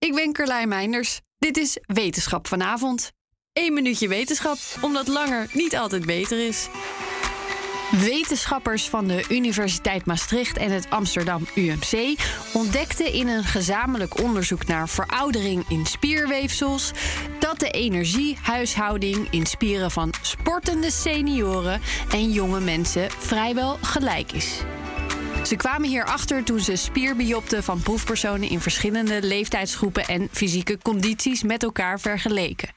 Ik 0.00 0.14
ben 0.14 0.32
Carlijn 0.32 0.68
Meinders. 0.68 1.20
Dit 1.38 1.56
is 1.56 1.78
Wetenschap 1.86 2.46
vanavond. 2.46 3.12
Eén 3.52 3.72
minuutje 3.72 4.08
wetenschap, 4.08 4.58
omdat 4.80 5.08
langer 5.08 5.50
niet 5.52 5.76
altijd 5.76 6.06
beter 6.06 6.46
is. 6.46 6.68
Wetenschappers 7.90 8.88
van 8.88 9.06
de 9.06 9.24
Universiteit 9.28 10.06
Maastricht 10.06 10.56
en 10.56 10.70
het 10.70 10.90
Amsterdam 10.90 11.46
UMC 11.54 12.18
ontdekten 12.52 13.12
in 13.12 13.28
een 13.28 13.44
gezamenlijk 13.44 14.20
onderzoek 14.20 14.66
naar 14.66 14.88
veroudering 14.88 15.64
in 15.68 15.86
spierweefsels 15.86 16.90
dat 17.38 17.58
de 17.58 17.70
energiehuishouding 17.70 19.26
in 19.30 19.46
spieren 19.46 19.90
van 19.90 20.12
sportende 20.22 20.90
senioren 20.90 21.80
en 22.12 22.30
jonge 22.30 22.60
mensen 22.60 23.10
vrijwel 23.10 23.78
gelijk 23.80 24.32
is. 24.32 24.62
Ze 25.46 25.56
kwamen 25.56 25.88
hierachter 25.88 26.44
toen 26.44 26.60
ze 26.60 26.76
spierbiopten 26.76 27.62
van 27.62 27.80
proefpersonen 27.80 28.48
in 28.48 28.60
verschillende 28.60 29.22
leeftijdsgroepen 29.22 30.04
en 30.04 30.28
fysieke 30.32 30.78
condities 30.82 31.42
met 31.42 31.62
elkaar 31.62 32.00
vergeleken. 32.00 32.68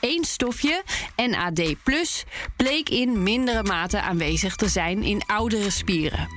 Eén 0.00 0.24
stofje, 0.24 0.82
NAD+, 1.16 1.74
bleek 2.56 2.88
in 2.88 3.22
mindere 3.22 3.62
mate 3.62 4.00
aanwezig 4.00 4.56
te 4.56 4.68
zijn 4.68 5.02
in 5.02 5.22
oudere 5.26 5.70
spieren. 5.70 6.28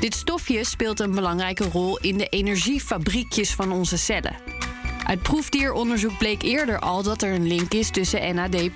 Dit 0.00 0.14
stofje 0.14 0.64
speelt 0.64 1.00
een 1.00 1.14
belangrijke 1.14 1.64
rol 1.64 1.98
in 1.98 2.18
de 2.18 2.28
energiefabriekjes 2.28 3.50
van 3.50 3.72
onze 3.72 3.96
cellen. 3.96 4.36
Uit 5.04 5.22
proefdieronderzoek 5.22 6.18
bleek 6.18 6.42
eerder 6.42 6.78
al 6.78 7.02
dat 7.02 7.22
er 7.22 7.32
een 7.32 7.46
link 7.46 7.72
is 7.72 7.90
tussen 7.90 8.34
NAD+ 8.34 8.70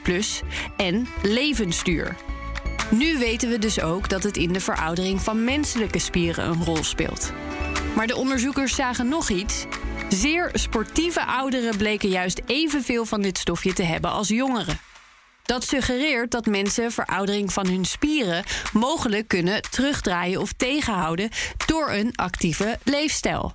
en 0.77 1.08
levensduur. 1.22 2.17
Nu 2.93 3.19
weten 3.19 3.48
we 3.48 3.59
dus 3.59 3.81
ook 3.81 4.09
dat 4.09 4.23
het 4.23 4.37
in 4.37 4.53
de 4.53 4.61
veroudering 4.61 5.21
van 5.21 5.45
menselijke 5.45 5.98
spieren 5.98 6.48
een 6.48 6.65
rol 6.65 6.85
speelt. 6.85 7.33
Maar 7.97 8.07
de 8.07 8.17
onderzoekers 8.17 8.75
zagen 8.75 9.09
nog 9.09 9.31
iets. 9.31 9.65
Zeer 10.09 10.51
sportieve 10.53 11.25
ouderen 11.25 11.77
bleken 11.77 12.09
juist 12.09 12.41
evenveel 12.47 13.05
van 13.05 13.23
dit 13.23 13.39
stofje 13.39 13.73
te 13.73 13.83
hebben 13.83 14.11
als 14.11 14.29
jongeren. 14.29 14.79
Dat 15.43 15.65
suggereert 15.65 16.31
dat 16.31 16.47
mensen 16.47 16.93
veroudering 16.93 17.53
van 17.53 17.67
hun 17.67 17.85
spieren 17.85 18.45
mogelijk 18.73 19.29
kunnen 19.29 19.63
terugdraaien 19.63 20.41
of 20.41 20.53
tegenhouden 20.53 21.31
door 21.67 21.91
een 21.91 22.17
actieve 22.17 22.79
leefstijl. 22.85 23.55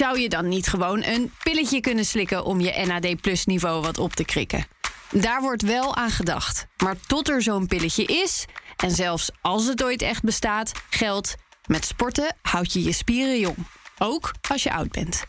Zou 0.00 0.20
je 0.20 0.28
dan 0.28 0.48
niet 0.48 0.66
gewoon 0.66 1.04
een 1.04 1.32
pilletje 1.42 1.80
kunnen 1.80 2.04
slikken 2.04 2.44
om 2.44 2.60
je 2.60 2.84
NAD+ 2.86 3.46
niveau 3.46 3.82
wat 3.82 3.98
op 3.98 4.12
te 4.12 4.24
krikken? 4.24 4.66
Daar 5.10 5.40
wordt 5.40 5.62
wel 5.62 5.96
aan 5.96 6.10
gedacht. 6.10 6.66
Maar 6.82 6.96
tot 7.06 7.28
er 7.28 7.42
zo'n 7.42 7.66
pilletje 7.66 8.04
is, 8.04 8.44
en 8.76 8.90
zelfs 8.90 9.30
als 9.40 9.66
het 9.66 9.82
ooit 9.82 10.02
echt 10.02 10.22
bestaat, 10.22 10.72
geldt: 10.90 11.34
met 11.66 11.84
sporten 11.84 12.36
houd 12.42 12.72
je 12.72 12.82
je 12.82 12.92
spieren 12.92 13.38
jong. 13.38 13.56
Ook 13.98 14.32
als 14.48 14.62
je 14.62 14.72
oud 14.72 14.90
bent. 14.90 15.24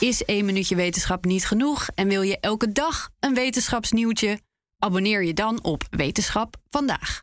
Is 0.00 0.24
één 0.24 0.44
minuutje 0.44 0.76
wetenschap 0.76 1.24
niet 1.24 1.46
genoeg 1.46 1.88
en 1.94 2.08
wil 2.08 2.22
je 2.22 2.40
elke 2.40 2.72
dag 2.72 3.08
een 3.20 3.34
wetenschapsnieuwtje? 3.34 4.40
Abonneer 4.78 5.24
je 5.24 5.34
dan 5.34 5.62
op 5.62 5.84
Wetenschap 5.90 6.56
vandaag. 6.70 7.22